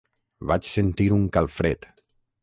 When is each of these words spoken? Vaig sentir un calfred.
Vaig 0.51 0.69
sentir 0.69 1.07
un 1.17 1.27
calfred. 1.37 1.85